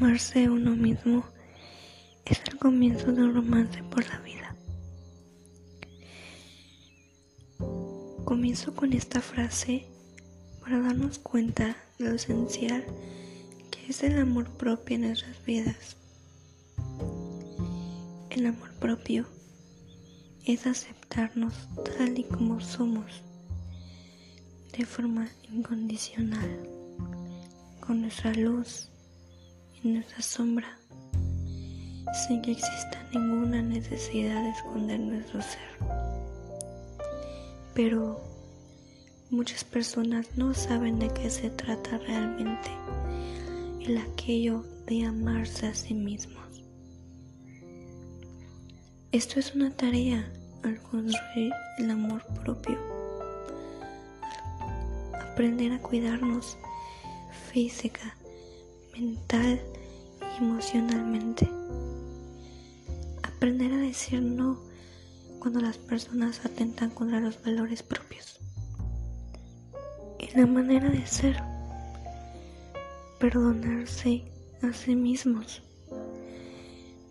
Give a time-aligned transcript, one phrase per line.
[0.00, 1.24] Amarse uno mismo
[2.24, 4.54] es el comienzo de un romance por la vida.
[8.24, 9.86] Comienzo con esta frase
[10.60, 12.84] para darnos cuenta de lo esencial
[13.72, 15.96] que es el amor propio en nuestras vidas.
[18.30, 19.26] El amor propio
[20.44, 21.54] es aceptarnos
[21.96, 23.24] tal y como somos,
[24.78, 26.68] de forma incondicional,
[27.80, 28.90] con nuestra luz
[29.82, 30.78] y nuestra sombra,
[32.26, 35.78] sin que exista ninguna necesidad de esconder nuestro ser.
[37.74, 38.20] Pero
[39.30, 42.70] muchas personas no saben de qué se trata realmente
[43.80, 46.62] el aquello de amarse a sí mismos.
[49.12, 50.30] Esto es una tarea
[50.64, 52.78] al construir el amor propio,
[55.14, 56.58] aprender a cuidarnos
[57.50, 58.17] física,
[58.98, 59.60] mental
[60.20, 61.48] y emocionalmente,
[63.22, 64.60] aprender a decir no
[65.38, 68.40] cuando las personas atentan contra los valores propios
[70.18, 71.40] y la manera de ser,
[73.20, 74.24] perdonarse
[74.62, 75.62] a sí mismos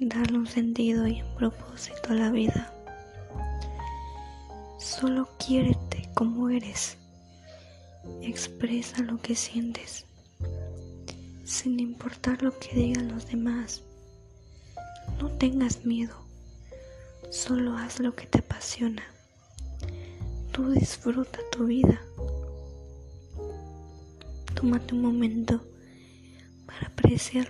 [0.00, 2.72] darle un sentido y un propósito a la vida.
[4.78, 6.96] Solo quiérete como eres.
[8.22, 10.06] Expresa lo que sientes,
[11.48, 13.82] sin importar lo que digan los demás.
[15.18, 16.14] No tengas miedo,
[17.30, 19.02] solo haz lo que te apasiona.
[20.52, 22.02] Tú disfruta tu vida.
[24.54, 25.62] Tómate un momento
[26.66, 27.48] para apreciar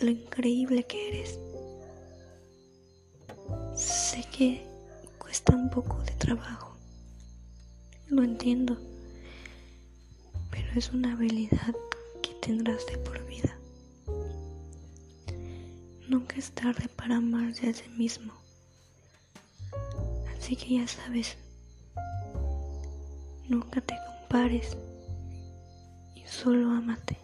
[0.00, 1.38] lo increíble que eres.
[3.74, 4.66] Sé que
[5.18, 6.76] cuesta un poco de trabajo,
[8.08, 8.76] lo entiendo,
[10.50, 11.74] pero es una habilidad
[12.50, 13.56] tendrás de por vida.
[16.08, 18.32] Nunca es tarde para amarse a sí mismo.
[20.36, 21.36] Así que ya sabes,
[23.48, 24.76] nunca te compares
[26.16, 27.19] y solo amate.